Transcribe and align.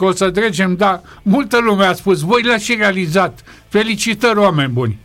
că 0.00 0.06
o 0.06 0.12
să 0.12 0.30
trecem, 0.30 0.74
dar 0.76 1.00
multă 1.22 1.58
lume 1.60 1.84
a 1.84 1.92
spus, 1.92 2.20
voi 2.20 2.42
le-ați 2.42 2.64
și 2.64 2.74
realizat. 2.74 3.34
Felicitări, 3.68 4.38
oameni 4.38 4.72
buni! 4.72 4.98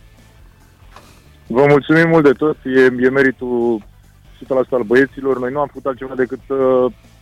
Vă 1.46 1.64
mulțumim 1.68 2.08
mult 2.08 2.24
de 2.24 2.32
tot, 2.32 2.56
e, 2.64 2.80
e 2.80 3.18
meritul 3.18 3.82
100% 4.44 4.48
al 4.70 4.82
băieților. 4.82 5.38
Noi 5.38 5.52
nu 5.52 5.60
am 5.60 5.66
făcut 5.66 5.86
altceva 5.86 6.14
decât 6.14 6.38
să, 6.46 6.56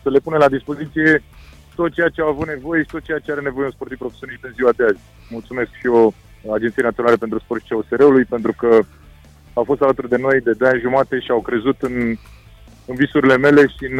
să 0.02 0.08
le 0.10 0.18
punem 0.18 0.38
la 0.38 0.48
dispoziție 0.48 1.22
tot 1.74 1.92
ceea 1.92 2.08
ce 2.08 2.20
au 2.20 2.28
avut 2.28 2.46
nevoie 2.46 2.82
și 2.82 2.88
tot 2.90 3.02
ceea 3.02 3.18
ce 3.18 3.32
are 3.32 3.40
nevoie 3.40 3.66
un 3.66 3.76
sportiv 3.76 3.98
profesionist 3.98 4.42
în 4.44 4.52
ziua 4.54 4.72
de 4.76 4.84
azi. 4.84 5.00
Mulțumesc 5.30 5.70
și 5.78 5.86
eu 5.86 6.14
Agenției 6.56 6.84
Naționale 6.84 7.16
pentru 7.16 7.38
Sport 7.38 7.62
și 7.64 7.72
COSR-ului 7.72 8.24
pentru 8.24 8.52
că 8.60 8.70
au 9.52 9.64
fost 9.64 9.80
alături 9.82 10.08
de 10.08 10.16
noi 10.16 10.40
de 10.40 10.52
2 10.52 10.68
ani 10.68 10.80
jumate 10.80 11.20
și 11.20 11.30
au 11.30 11.40
crezut 11.40 11.78
în, 11.80 11.94
în 12.86 12.94
visurile 12.94 13.36
mele 13.36 13.66
și 13.66 13.84
în, 13.90 13.98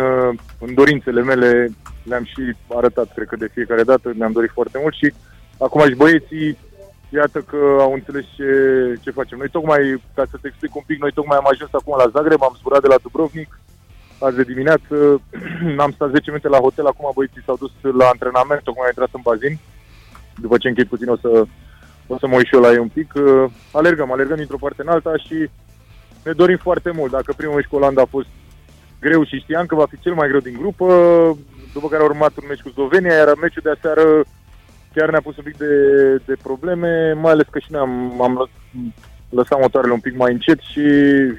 în 0.58 0.74
dorințele 0.74 1.22
mele. 1.22 1.68
Le-am 2.02 2.24
și 2.24 2.42
arătat, 2.68 3.14
cred 3.14 3.26
că 3.26 3.36
de 3.36 3.50
fiecare 3.52 3.82
dată, 3.82 4.12
mi-am 4.14 4.32
dorit 4.32 4.50
foarte 4.50 4.78
mult 4.82 4.94
și 4.94 5.12
acum 5.58 5.88
și 5.88 5.94
băieții, 5.94 6.58
iată 7.08 7.38
că 7.40 7.76
au 7.78 7.92
înțeles 7.92 8.24
ce, 8.36 8.50
ce 9.02 9.10
facem. 9.10 9.38
Noi 9.38 9.48
tocmai, 9.48 10.02
ca 10.14 10.24
să 10.30 10.36
te 10.40 10.48
explic 10.48 10.74
un 10.74 10.82
pic, 10.86 11.00
noi 11.00 11.12
tocmai 11.12 11.36
am 11.36 11.48
ajuns 11.52 11.72
acum 11.72 11.94
la 11.98 12.12
Zagreb, 12.14 12.42
am 12.42 12.56
zburat 12.58 12.82
de 12.82 12.88
la 12.88 13.02
Dubrovnik, 13.02 13.58
azi 14.18 14.36
de 14.36 14.50
dimineață, 14.52 14.94
am 15.84 15.92
stat 15.92 16.10
10 16.10 16.30
minute 16.30 16.48
la 16.48 16.64
hotel, 16.66 16.86
acum 16.86 17.10
băieții 17.14 17.46
s-au 17.46 17.56
dus 17.56 17.72
la 18.00 18.06
antrenament, 18.08 18.62
tocmai 18.62 18.86
au 18.86 18.92
intrat 18.94 19.12
în 19.12 19.26
bazin, 19.30 19.58
după 20.44 20.56
ce 20.58 20.68
închei 20.68 20.92
puțin 20.92 21.08
o 21.08 21.16
să 21.16 21.46
o 22.06 22.18
să 22.18 22.26
mă 22.26 22.36
uit 22.36 22.46
și 22.46 22.54
eu 22.54 22.60
la 22.60 22.70
ei 22.70 22.78
un 22.78 22.88
pic. 22.88 23.12
Uh, 23.14 23.50
alergăm, 23.72 24.12
alergăm 24.12 24.36
dintr-o 24.36 24.62
parte 24.64 24.82
în 24.82 24.88
alta 24.88 25.16
și 25.16 25.48
ne 26.24 26.32
dorim 26.32 26.56
foarte 26.56 26.90
mult. 26.90 27.10
Dacă 27.10 27.32
primul 27.36 27.54
meci 27.54 27.70
cu 27.70 27.76
Olanda 27.76 28.02
a 28.02 28.14
fost 28.16 28.26
greu 29.06 29.24
și 29.24 29.42
știam 29.44 29.66
că 29.66 29.74
va 29.74 29.86
fi 29.90 29.98
cel 30.04 30.14
mai 30.14 30.28
greu 30.28 30.40
din 30.40 30.56
grupă, 30.60 30.86
după 31.72 31.88
care 31.88 32.02
a 32.02 32.10
urmat 32.10 32.32
un 32.36 32.46
meci 32.48 32.64
cu 32.64 32.70
Slovenia, 32.76 33.14
iar 33.14 33.30
meciul 33.40 33.66
de 33.66 33.74
aseară 33.76 34.04
chiar 34.94 35.10
ne-a 35.10 35.26
pus 35.26 35.36
un 35.36 35.44
pic 35.44 35.56
de, 35.56 35.74
de 36.28 36.36
probleme, 36.42 37.12
mai 37.12 37.32
ales 37.32 37.46
că 37.50 37.58
și 37.58 37.72
noi 37.72 37.80
am, 37.80 38.22
am 38.22 38.50
lăsat 39.28 39.60
motoarele 39.60 39.92
un 39.92 40.00
pic 40.06 40.16
mai 40.16 40.32
încet 40.32 40.60
și, 40.60 40.84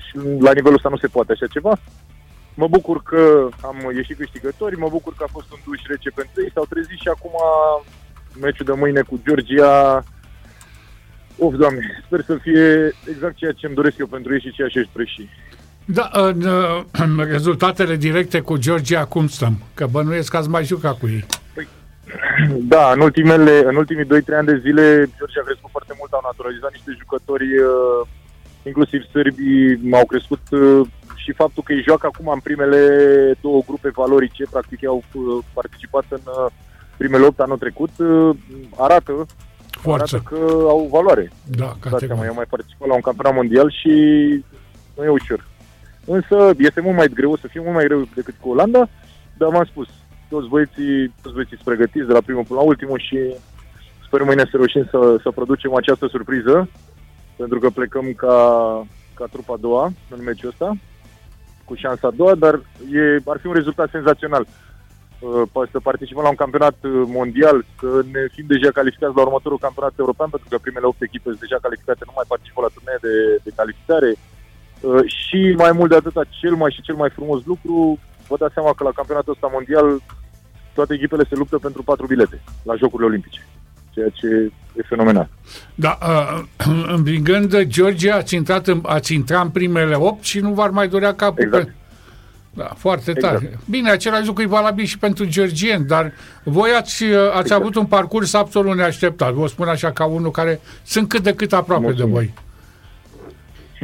și 0.05 0.13
la 0.47 0.53
nivelul 0.57 0.79
ăsta 0.79 0.89
nu 0.89 0.97
se 0.97 1.13
poate 1.15 1.31
așa 1.31 1.47
ceva. 1.47 1.73
Mă 2.61 2.67
bucur 2.67 2.97
că 3.03 3.49
am 3.61 3.77
ieșit 3.95 4.17
câștigători, 4.17 4.77
mă 4.77 4.89
bucur 4.89 5.13
că 5.17 5.23
a 5.27 5.35
fost 5.37 5.51
un 5.51 5.59
duș 5.65 5.81
rece 5.87 6.09
pentru 6.09 6.41
ei, 6.41 6.51
s-au 6.53 6.65
trezit 6.69 6.99
și 6.99 7.07
acum 7.15 7.35
meciul 8.41 8.65
de 8.65 8.73
mâine 8.81 9.01
cu 9.01 9.19
Georgia 9.25 10.03
Of, 11.37 11.53
doamne, 11.55 12.03
sper 12.05 12.21
să 12.21 12.35
fie 12.35 12.93
exact 13.09 13.35
ceea 13.35 13.51
ce 13.51 13.65
îmi 13.65 13.75
doresc 13.75 13.97
eu 13.97 14.07
pentru 14.07 14.33
ei 14.33 14.39
și 14.39 14.51
ceea 14.51 14.67
ce 14.67 14.79
își 14.79 14.93
preși. 14.93 15.29
Da, 15.85 16.09
în, 16.11 16.47
în 16.91 17.25
rezultatele 17.29 17.95
directe 17.95 18.39
cu 18.39 18.57
Georgia, 18.57 19.05
cum 19.05 19.27
stăm? 19.27 19.57
Că 19.73 19.87
bănuiesc 19.91 20.29
că 20.29 20.37
ați 20.37 20.49
mai 20.49 20.63
jucat 20.63 20.97
cu 20.99 21.07
ei. 21.07 21.25
Păi, 21.53 21.67
da, 22.73 22.91
în, 22.91 22.99
ultimele, 22.99 23.63
în 23.65 23.75
ultimii 23.75 24.05
2-3 24.05 24.07
ani 24.37 24.47
de 24.47 24.59
zile, 24.63 24.83
Georgia 25.17 25.41
a 25.41 25.45
crescut 25.45 25.69
foarte 25.71 25.93
mult, 25.97 26.11
au 26.11 26.21
naturalizat 26.23 26.71
niște 26.71 26.91
jucători, 26.99 27.57
uh, 27.57 28.07
inclusiv 28.63 29.01
sârbii, 29.11 29.93
au 29.93 30.05
crescut 30.05 30.41
uh, 30.51 30.87
și 31.15 31.31
faptul 31.31 31.63
că 31.63 31.73
ei 31.73 31.87
joacă 31.87 32.05
acum 32.11 32.27
în 32.27 32.39
primele 32.39 32.81
două 33.41 33.61
grupe 33.67 33.89
valorice, 33.89 34.43
practic 34.51 34.85
au 34.85 35.03
uh, 35.13 35.43
participat 35.53 36.05
în 36.09 36.21
primele 36.97 37.25
8 37.25 37.39
anul 37.39 37.57
trecut, 37.57 37.89
arată 38.77 39.25
Forță. 39.69 40.15
arată 40.15 40.29
că 40.29 40.39
au 40.67 40.89
valoare. 40.91 41.31
Da, 41.43 41.75
categoric. 41.79 42.23
Eu 42.25 42.33
mai 42.33 42.45
participat 42.49 42.87
la 42.87 42.93
un 42.93 43.01
campionat 43.01 43.33
mondial 43.35 43.71
și 43.81 43.93
nu 44.95 45.03
e 45.03 45.07
ușor. 45.07 45.45
Însă 46.05 46.53
este 46.57 46.81
mult 46.81 46.95
mai 46.95 47.07
greu, 47.07 47.37
să 47.37 47.47
fie 47.47 47.61
mult 47.61 47.73
mai 47.73 47.85
greu 47.85 48.07
decât 48.15 48.35
cu 48.39 48.49
Olanda, 48.49 48.89
dar 49.37 49.49
v-am 49.49 49.65
spus, 49.65 49.87
toți 50.29 50.47
băieții, 50.47 51.13
toți 51.21 51.33
băieții 51.33 51.57
sunt 51.57 51.67
pregătiți 51.67 52.07
de 52.07 52.13
la 52.13 52.21
primul 52.25 52.43
până 52.43 52.59
la 52.59 52.65
ultimul 52.65 52.99
și 52.99 53.17
sper 54.05 54.21
mâine 54.21 54.43
să 54.43 54.57
reușim 54.57 54.87
să, 54.91 55.17
să 55.21 55.31
producem 55.31 55.73
această 55.75 56.07
surpriză, 56.07 56.69
pentru 57.35 57.59
că 57.59 57.69
plecăm 57.69 58.13
ca, 58.13 58.37
ca 59.13 59.25
trupa 59.31 59.53
a 59.53 59.57
doua 59.65 59.91
în 60.09 60.23
meciul 60.23 60.49
ăsta, 60.49 60.77
cu 61.65 61.75
șansa 61.75 62.07
a 62.07 62.17
doua, 62.19 62.35
dar 62.35 62.53
e, 62.91 63.21
ar 63.25 63.37
fi 63.41 63.47
un 63.47 63.53
rezultat 63.53 63.89
senzațional. 63.89 64.45
Uh, 65.19 65.67
să 65.71 65.79
participăm 65.79 66.23
la 66.23 66.33
un 66.33 66.43
campionat 66.43 66.77
uh, 66.83 66.91
mondial, 67.19 67.65
să 67.79 67.89
ne 68.13 68.21
fim 68.33 68.45
deja 68.47 68.69
calificați 68.79 69.15
la 69.15 69.25
următorul 69.27 69.65
campionat 69.65 69.93
european, 69.97 70.29
pentru 70.29 70.47
că 70.49 70.57
primele 70.57 70.85
8 70.85 71.01
echipe 71.01 71.29
sunt 71.29 71.43
deja 71.45 71.57
calificate, 71.61 72.03
nu 72.05 72.13
mai 72.15 72.31
participă 72.33 72.59
la 72.61 72.73
turnee 72.73 72.99
de, 73.05 73.15
de 73.45 73.51
calificare. 73.59 74.09
Uh, 74.85 75.03
și 75.05 75.53
mai 75.57 75.71
mult 75.71 75.89
de 75.89 75.95
atât, 75.95 76.27
cel 76.29 76.55
mai 76.55 76.71
și 76.71 76.81
cel 76.81 76.95
mai 76.95 77.09
frumos 77.09 77.45
lucru, 77.45 77.99
vă 78.27 78.35
dați 78.39 78.53
seama 78.53 78.73
că 78.73 78.83
la 78.83 78.91
campionatul 78.95 79.33
ăsta 79.33 79.49
mondial 79.51 80.01
toate 80.73 80.93
echipele 80.93 81.25
se 81.29 81.35
luptă 81.35 81.57
pentru 81.57 81.83
patru 81.83 82.05
bilete 82.05 82.41
la 82.63 82.75
Jocurile 82.75 83.07
Olimpice, 83.07 83.45
ceea 83.93 84.09
ce 84.09 84.27
e 84.77 84.81
fenomenal. 84.87 85.29
Da, 85.75 85.97
uh, 86.01 86.43
învingând 86.95 87.61
Georgia, 87.61 88.15
ați 88.15 88.35
intrat, 88.35 88.67
în, 88.67 88.79
ați 88.83 89.13
intrat 89.13 89.43
în 89.43 89.49
primele 89.49 89.95
8 89.95 90.23
și 90.23 90.39
nu 90.39 90.53
v-ar 90.53 90.69
mai 90.69 90.87
dorea 90.87 91.13
capul 91.13 91.43
exact. 91.43 91.65
pe 91.65 91.73
da, 92.53 92.71
foarte 92.77 93.11
exact. 93.11 93.33
tare. 93.33 93.59
Bine, 93.69 93.89
același 93.89 94.25
lucru 94.25 94.41
e 94.41 94.45
valabil 94.45 94.85
și 94.85 94.97
pentru 94.97 95.25
georgieni, 95.25 95.85
dar 95.85 96.11
voi 96.43 96.69
ați, 96.77 97.03
ați 97.03 97.39
exact. 97.39 97.61
avut 97.61 97.75
un 97.75 97.85
parcurs 97.85 98.33
absolut 98.33 98.75
neașteptat. 98.75 99.33
Vă 99.33 99.47
spun 99.47 99.67
așa 99.67 99.91
ca 99.91 100.05
unul 100.05 100.31
care 100.31 100.59
sunt 100.83 101.07
cât 101.07 101.23
de 101.23 101.33
cât 101.33 101.53
aproape 101.53 101.83
mulțumim. 101.83 102.13
de 102.13 102.19
voi. 102.19 102.33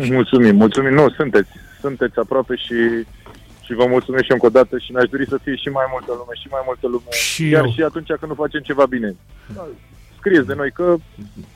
Mulțumim, 0.10 0.56
mulțumim. 0.56 0.94
Nu, 0.94 1.10
sunteți. 1.10 1.50
Sunteți 1.82 2.20
aproape 2.20 2.56
și, 2.56 2.78
și 3.66 3.74
vă 3.74 3.86
mulțumesc 3.90 4.24
și 4.24 4.32
încă 4.32 4.46
o 4.46 4.50
dată 4.50 4.78
și 4.78 4.92
mi-aș 4.92 5.10
dori 5.10 5.28
să 5.28 5.38
fie 5.44 5.56
și 5.56 5.70
mai 5.70 5.86
multă 5.92 6.12
lume, 6.20 6.34
și 6.42 6.48
mai 6.52 6.62
multă 6.66 6.88
lume. 6.88 7.12
Și 7.12 7.50
chiar 7.50 7.64
eu. 7.64 7.72
și 7.72 7.82
atunci 7.82 8.08
când 8.20 8.32
nu 8.32 8.42
facem 8.44 8.62
ceva 8.62 8.86
bine. 8.86 9.16
Da 9.56 9.68
scrieți 10.22 10.48
de 10.48 10.54
noi, 10.54 10.72
că 10.72 10.96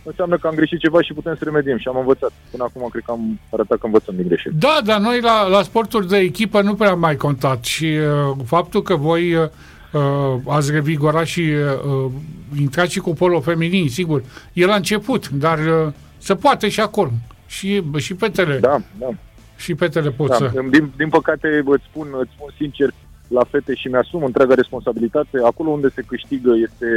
înseamnă 0.03 0.38
că 0.38 0.47
am 0.47 0.56
greșit 0.56 0.79
ceva 0.79 1.01
și 1.01 1.13
putem 1.13 1.35
să 1.38 1.44
remediem 1.44 1.78
și 1.78 1.88
am 1.88 1.97
învățat. 1.97 2.31
Până 2.51 2.63
acum 2.63 2.88
cred 2.89 3.03
că 3.06 3.11
am 3.11 3.39
arătat 3.51 3.78
că 3.78 3.85
învățăm 3.85 4.16
din 4.16 4.28
greșeli. 4.28 4.56
Da, 4.59 4.79
dar 4.83 5.00
noi 5.00 5.22
la, 5.22 5.47
la 5.47 5.62
sporturi 5.62 6.07
de 6.07 6.17
echipă 6.17 6.62
nu 6.62 6.75
prea 6.75 6.91
am 6.91 7.00
mai 7.00 7.16
contat 7.16 7.63
și 7.63 7.85
uh, 7.85 8.38
faptul 8.45 8.81
că 8.81 8.95
voi 8.95 9.33
uh, 9.33 9.47
uh 9.91 10.39
ați 10.47 10.72
revigorat 10.72 11.25
și 11.25 11.41
uh, 11.41 12.12
intrat 12.59 12.89
și 12.89 13.00
cu 13.00 13.13
polo 13.13 13.39
feminin, 13.39 13.89
sigur, 13.89 14.23
e 14.53 14.66
la 14.66 14.75
început, 14.75 15.29
dar 15.29 15.57
uh, 15.57 15.94
se 16.17 16.35
poate 16.35 16.69
și 16.69 16.79
acolo. 16.79 17.12
Și, 17.47 17.83
și 17.97 18.13
petele. 18.13 18.57
Da, 18.57 18.78
da. 19.00 19.09
Și 19.56 19.75
petele 19.75 20.11
pot 20.11 20.29
da. 20.29 20.35
să... 20.35 20.51
Din, 20.69 20.91
din 20.97 21.09
păcate, 21.09 21.63
îți 21.66 21.83
spun, 21.89 22.07
îți 22.19 22.31
spun 22.35 22.50
sincer, 22.57 22.94
la 23.28 23.44
fete 23.44 23.75
și 23.75 23.88
mi-asum 23.88 24.23
întreaga 24.23 24.53
responsabilitate. 24.53 25.38
Acolo 25.44 25.69
unde 25.69 25.89
se 25.95 26.01
câștigă 26.01 26.53
este 26.63 26.88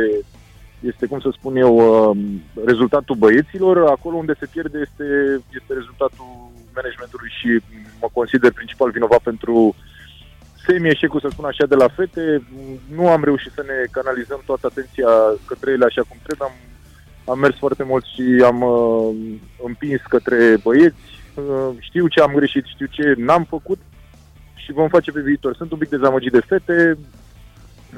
este, 0.81 1.07
cum 1.07 1.21
să 1.21 1.29
spun 1.33 1.57
eu, 1.57 1.75
um, 1.79 2.43
rezultatul 2.65 3.17
băieților, 3.17 3.85
acolo 3.87 4.17
unde 4.17 4.35
se 4.39 4.47
pierde 4.53 4.79
este, 4.79 5.07
este 5.59 5.73
rezultatul 5.73 6.27
managementului 6.75 7.31
și 7.39 7.61
mă 8.01 8.09
consider 8.13 8.53
principal 8.53 8.91
vinovat 8.91 9.19
pentru 9.19 9.75
semi-eșecul, 10.67 11.21
să 11.21 11.29
spun 11.31 11.45
așa, 11.45 11.67
de 11.67 11.75
la 11.75 11.89
fete. 11.89 12.43
Nu 12.97 13.09
am 13.09 13.25
reușit 13.25 13.53
să 13.53 13.63
ne 13.67 13.79
canalizăm 13.91 14.43
toată 14.47 14.67
atenția 14.67 15.11
către 15.45 15.71
ele 15.71 15.85
așa 15.85 16.03
cum 16.09 16.19
trebuie. 16.23 16.49
Am, 16.49 16.57
am 17.31 17.39
mers 17.39 17.57
foarte 17.57 17.83
mult 17.83 18.05
și 18.05 18.43
am 18.45 18.63
uh, 18.63 19.15
împins 19.65 20.01
către 20.09 20.57
băieți. 20.63 20.97
Uh, 21.35 21.69
știu 21.79 22.09
ce 22.09 22.21
am 22.21 22.33
greșit, 22.35 22.65
știu 22.65 22.87
ce 22.91 23.15
n-am 23.17 23.45
făcut 23.45 23.79
și 24.55 24.73
vom 24.73 24.89
face 24.89 25.11
pe 25.11 25.21
viitor. 25.21 25.55
Sunt 25.55 25.73
un 25.73 25.79
pic 25.79 25.89
dezamăgit 25.89 26.33
de 26.33 26.41
fete, 26.47 26.99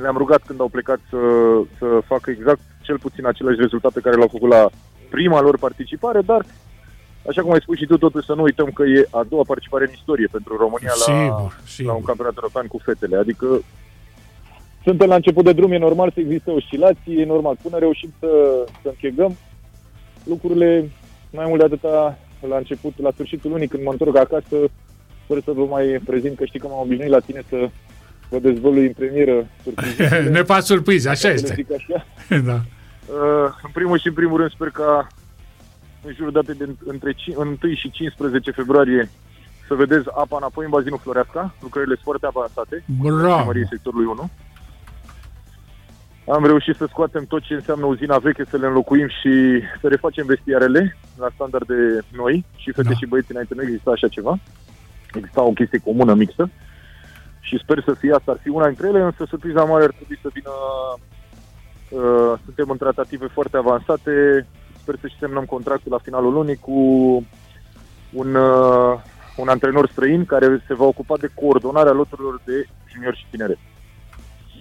le-am 0.01 0.17
rugat 0.17 0.43
când 0.47 0.61
au 0.61 0.69
plecat 0.69 1.01
să, 1.11 1.19
să 1.79 1.87
facă 2.07 2.31
exact 2.31 2.61
cel 2.83 2.99
puțin 2.99 3.27
aceleași 3.27 3.61
rezultate 3.61 3.95
pe 3.95 4.01
care 4.01 4.17
le-au 4.17 4.29
făcut 4.29 4.49
la 4.49 4.71
prima 5.11 5.41
lor 5.41 5.59
participare, 5.59 6.21
dar 6.21 6.45
Așa 7.29 7.43
cum 7.43 7.53
ai 7.53 7.61
spus 7.61 7.77
și 7.77 7.87
tu, 7.87 7.99
totuși 7.99 8.27
să 8.27 8.35
nu 8.35 8.43
uităm 8.43 8.71
că 8.71 8.83
e 8.83 9.09
a 9.11 9.23
doua 9.29 9.43
participare 9.47 9.85
în 9.85 9.93
istorie 9.93 10.29
pentru 10.33 10.57
România 10.57 10.93
la, 10.99 11.12
sigur, 11.12 11.61
sigur. 11.67 11.91
la 11.91 11.97
un 11.99 12.03
campionat 12.03 12.35
european 12.37 12.67
cu 12.67 12.79
fetele. 12.85 13.17
Adică 13.17 13.47
suntem 14.85 15.09
la 15.09 15.15
început 15.15 15.45
de 15.45 15.53
drum, 15.53 15.73
e 15.73 15.79
normal 15.79 16.11
să 16.15 16.21
existe 16.21 16.51
oscilații, 16.51 17.21
e 17.21 17.25
normal. 17.25 17.57
Până 17.63 17.79
reușim 17.79 18.12
să, 18.19 18.29
să 18.82 18.88
închegăm 18.88 19.37
lucrurile, 20.25 20.91
mai 21.31 21.44
mult 21.49 21.59
de 21.59 21.65
atâta 21.65 22.19
la 22.49 22.56
început, 22.56 22.93
la 23.03 23.11
sfârșitul 23.11 23.50
lunii, 23.50 23.69
când 23.69 23.82
mă 23.82 23.91
întorc 23.91 24.17
acasă, 24.17 24.56
fără 25.27 25.41
să 25.44 25.53
vă 25.53 25.65
mai 25.65 26.00
prezint, 26.05 26.37
că 26.37 26.44
știi 26.44 26.61
că 26.61 26.67
m-am 26.67 26.81
obișnuit 26.81 27.11
la 27.11 27.19
tine 27.19 27.43
să 27.49 27.71
vă 28.29 28.38
dezvălui 28.38 28.87
în 28.87 28.93
premieră 28.93 29.47
ne 30.37 30.43
fac 30.43 30.62
surprize, 30.62 31.09
așa 31.09 31.29
este. 31.29 31.67
Așa. 31.76 32.06
da. 32.50 32.55
Uh, 32.55 33.50
în 33.62 33.71
primul 33.73 33.99
și 33.99 34.06
în 34.06 34.15
primul 34.15 34.38
rând 34.38 34.50
sper 34.50 34.69
ca 34.69 35.06
în 36.03 36.12
jurul 36.15 36.33
datei 36.33 36.55
de 36.55 36.69
între 36.87 37.15
1 37.37 37.56
și 37.75 37.91
15 37.91 38.50
februarie 38.50 39.11
să 39.67 39.75
vedeți 39.75 40.09
apa 40.09 40.37
înapoi 40.37 40.65
în 40.65 40.71
bazinul 40.71 40.99
Floreasca, 41.03 41.55
lucrările 41.61 41.94
sunt 41.94 42.05
foarte 42.05 42.26
avansate. 42.26 42.85
Bravo! 43.03 43.50
sectorului 43.71 44.06
1. 44.06 44.31
Am 46.32 46.44
reușit 46.44 46.77
să 46.77 46.87
scoatem 46.87 47.25
tot 47.25 47.43
ce 47.43 47.55
înseamnă 47.55 47.87
uzina 47.87 48.19
veche, 48.19 48.44
să 48.44 48.56
le 48.56 48.67
înlocuim 48.67 49.09
și 49.09 49.62
să 49.81 49.88
refacem 49.88 50.27
vestiarele 50.27 50.97
la 51.19 51.29
standarde 51.35 52.05
noi 52.12 52.44
și 52.56 52.73
fete 52.73 52.88
da. 52.88 52.94
și 52.94 53.06
băieți 53.06 53.31
înainte 53.31 53.55
nu 53.55 53.62
exista 53.62 53.91
așa 53.91 54.09
ceva. 54.09 54.38
Exista 55.15 55.43
o 55.43 55.53
chestie 55.53 55.79
comună, 55.79 56.15
mixtă. 56.15 56.50
Și 57.41 57.59
sper 57.59 57.82
să 57.82 57.94
fie 57.94 58.12
asta, 58.12 58.31
ar 58.31 58.38
fi 58.43 58.49
una 58.49 58.67
dintre 58.67 58.88
ele, 58.88 59.00
însă 59.00 59.25
surpriza 59.29 59.65
mare 59.65 59.85
ar 59.85 59.91
trebui 59.91 60.19
să 60.23 60.29
vină 60.32 60.50
Uh, 61.91 62.38
suntem 62.44 62.71
în 62.71 62.76
tratative 62.76 63.26
foarte 63.26 63.56
avansate. 63.56 64.47
Sper 64.81 64.94
să 65.00 65.06
și 65.06 65.19
semnăm 65.19 65.44
contractul 65.44 65.93
la 65.93 65.99
finalul 65.99 66.33
lunii 66.33 66.56
cu 66.56 66.73
un, 68.12 68.35
uh, 68.35 69.00
un 69.37 69.49
antrenor 69.49 69.88
străin 69.88 70.25
care 70.25 70.65
se 70.67 70.75
va 70.75 70.85
ocupa 70.85 71.17
de 71.17 71.31
coordonarea 71.35 71.93
loturilor 71.93 72.41
de 72.44 72.67
junior 72.93 73.15
și 73.15 73.26
tineret. 73.31 73.59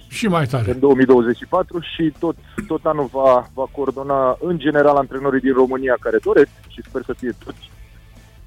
Și 0.10 0.28
mai 0.28 0.46
tare. 0.46 0.72
În 0.72 0.80
2024 0.80 1.80
și 1.80 2.14
tot, 2.20 2.36
tot 2.68 2.86
anul 2.86 3.10
va, 3.12 3.50
va 3.54 3.68
coordona 3.72 4.38
în 4.40 4.58
general 4.58 4.96
antrenorii 4.96 5.40
din 5.40 5.54
România 5.54 5.98
care 6.00 6.18
doresc 6.24 6.50
și 6.68 6.82
sper 6.88 7.02
să 7.06 7.14
fie 7.14 7.34
toți 7.46 7.70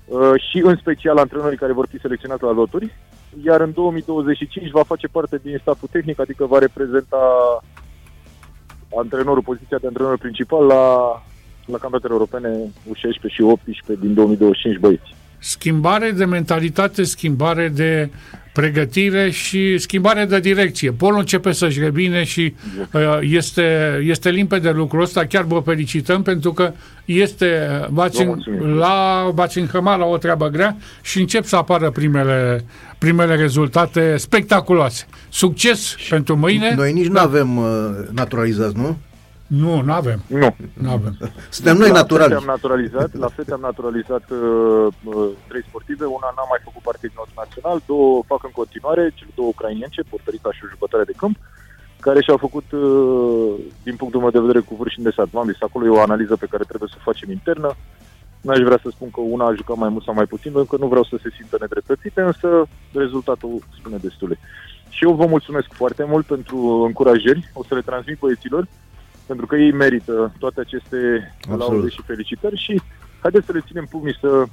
uh, 0.05 0.41
și 0.51 0.59
în 0.65 0.77
special 0.77 1.17
antrenorii 1.17 1.59
care 1.59 1.73
vor 1.73 1.87
fi 1.91 1.99
selecționați 1.99 2.43
la 2.43 2.53
loturi, 2.53 2.97
iar 3.45 3.61
în 3.61 3.73
2025 3.73 4.71
va 4.71 4.83
face 4.83 5.07
parte 5.07 5.41
din 5.43 5.59
staful 5.61 5.89
tehnic, 5.93 6.21
adică 6.21 6.47
va 6.47 6.59
reprezenta 6.59 7.23
antrenorul, 8.97 9.43
poziția 9.43 9.79
de 9.79 9.87
antrenor 9.87 10.19
principal 10.19 10.65
la, 10.65 10.85
la 11.65 11.79
campionatele 11.79 12.13
europene 12.13 12.49
U16 12.91 13.27
și 13.27 13.43
18 13.43 14.07
din 14.07 14.15
2025 14.15 14.79
băieți. 14.79 15.21
Schimbare 15.45 16.11
de 16.11 16.25
mentalitate, 16.25 17.03
schimbare 17.03 17.69
de 17.69 18.11
pregătire 18.53 19.31
și 19.31 19.79
schimbare 19.79 20.25
de 20.25 20.41
direcție. 20.41 20.91
Polul 20.91 21.19
începe 21.19 21.53
să-și 21.53 21.81
revine 21.81 22.25
și 22.25 22.55
uh, 22.93 23.19
este, 23.21 23.99
este 24.05 24.31
limpede 24.31 24.71
lucrul 24.71 25.03
ăsta. 25.03 25.27
Chiar 25.27 25.43
vă 25.43 25.61
felicităm 25.65 26.23
pentru 26.23 26.53
că 26.53 26.73
este, 27.05 27.81
v-ați, 27.91 28.27
la, 28.77 29.29
v-ați 29.35 29.59
înhămat 29.59 29.99
la 29.99 30.05
o 30.05 30.17
treabă 30.17 30.49
grea 30.49 30.77
și 31.03 31.21
încep 31.21 31.45
să 31.45 31.57
apară 31.57 31.91
primele, 31.91 32.65
primele 32.99 33.35
rezultate 33.37 34.17
spectaculoase. 34.17 35.07
Succes 35.29 35.97
și 35.97 36.09
pentru 36.09 36.37
mâine. 36.37 36.75
Noi 36.77 36.93
nici 36.93 37.07
da. 37.07 37.13
nu 37.13 37.19
avem 37.19 37.57
uh, 37.57 37.65
naturalizați, 38.11 38.77
nu? 38.77 38.99
Nu, 39.61 39.81
nu 39.81 39.93
avem. 39.93 40.21
Nu. 40.27 40.57
Nu 40.85 40.91
avem. 40.91 41.15
Suntem 41.57 41.77
noi 41.77 41.91
naturali. 41.91 42.35
am 42.35 42.53
naturalizat, 42.57 43.11
la 43.25 43.29
fete 43.29 43.53
am 43.53 43.61
naturalizat 43.61 44.25
uh, 44.31 44.87
uh, 45.05 45.29
trei 45.49 45.65
sportive, 45.69 46.05
una 46.05 46.29
n-a 46.37 46.47
mai 46.53 46.61
făcut 46.65 46.83
parte 46.83 47.07
din 47.07 47.17
nostru 47.21 47.37
național, 47.45 47.83
două 47.87 48.23
fac 48.27 48.45
în 48.45 48.55
continuare, 48.61 49.13
cele 49.15 49.31
două 49.35 49.49
ucrainience, 49.49 50.11
portărica 50.13 50.53
și 50.53 50.65
o 50.65 50.73
jucătoare 50.75 51.05
de 51.05 51.19
câmp, 51.21 51.37
care 52.07 52.21
și-au 52.23 52.37
făcut, 52.47 52.69
uh, 52.73 53.53
din 53.87 53.97
punctul 53.97 54.21
meu 54.21 54.31
de 54.31 54.45
vedere, 54.45 54.61
cu 54.61 54.75
vârf 54.75 54.91
și 54.91 54.99
îndesat. 54.99 55.29
V-am 55.35 55.51
zis, 55.53 55.63
acolo 55.63 55.85
e 55.85 55.99
o 55.99 56.07
analiză 56.09 56.35
pe 56.37 56.51
care 56.53 56.65
trebuie 56.71 56.93
să 56.93 56.99
o 56.99 57.07
facem 57.11 57.31
internă. 57.31 57.71
N-aș 58.41 58.61
vrea 58.69 58.81
să 58.83 58.89
spun 58.91 59.11
că 59.11 59.21
una 59.21 59.47
a 59.47 59.59
jucat 59.61 59.77
mai 59.77 59.93
mult 59.93 60.05
sau 60.05 60.15
mai 60.15 60.33
puțin, 60.35 60.53
pentru 60.53 60.71
că 60.71 60.83
nu 60.83 60.89
vreau 60.93 61.05
să 61.05 61.17
se 61.23 61.35
simtă 61.37 61.57
nedreptățite, 61.61 62.21
însă 62.31 62.49
rezultatul 63.03 63.55
spune 63.79 63.97
destule. 64.07 64.37
Și 64.95 65.05
eu 65.05 65.13
vă 65.21 65.27
mulțumesc 65.27 65.69
foarte 65.81 66.05
mult 66.13 66.25
pentru 66.27 66.57
încurajări, 66.89 67.51
o 67.59 67.63
să 67.69 67.75
le 67.75 67.89
transmit 67.91 68.19
băieților 68.19 68.65
pentru 69.27 69.47
că 69.47 69.57
ei 69.57 69.73
merită 69.73 70.33
toate 70.39 70.61
aceste 70.61 70.97
laude 71.57 71.89
și 71.89 72.03
felicitări 72.07 72.57
și 72.57 72.81
haideți 73.21 73.47
să 73.47 73.53
le 73.53 73.63
ținem 73.67 73.87
pumnii 73.91 74.19
să, 74.21 74.45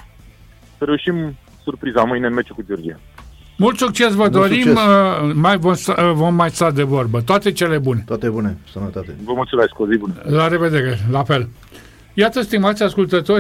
să 0.78 0.86
reușim 0.86 1.36
surpriza 1.64 2.04
mâine 2.04 2.28
în 2.28 2.34
meciul 2.34 2.56
cu 2.56 2.64
Georgia. 2.68 3.00
Mult 3.58 3.78
succes 3.78 4.14
vă 4.14 4.22
Mult 4.22 4.32
dorim, 4.32 4.62
succes. 4.62 4.84
Uh, 4.84 5.32
mai 5.34 5.58
vom, 5.58 5.72
uh, 5.72 6.12
vom 6.14 6.36
mai 6.36 6.50
sta 6.50 6.72
de 6.72 6.84
vorbă. 6.84 7.22
Toate 7.22 7.52
cele 7.52 7.78
bune. 7.78 8.04
Toate 8.06 8.30
bune, 8.30 8.58
sănătate. 8.72 9.16
Vă 9.24 9.34
mulțumesc, 9.36 9.80
o 9.80 9.88
zi 9.88 9.98
bună. 9.98 10.14
La 10.24 10.48
revedere, 10.48 11.00
la 11.12 11.24
fel. 11.24 11.50
Iată, 12.14 12.42
stimați 12.42 12.84
ascultători, 12.84 13.38